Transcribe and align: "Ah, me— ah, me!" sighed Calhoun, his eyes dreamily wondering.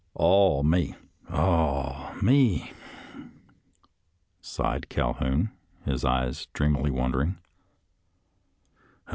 "Ah, 0.19 0.63
me— 0.63 0.95
ah, 1.29 2.17
me!" 2.23 2.71
sighed 4.41 4.89
Calhoun, 4.89 5.51
his 5.85 6.03
eyes 6.03 6.47
dreamily 6.53 6.89
wondering. 6.89 7.37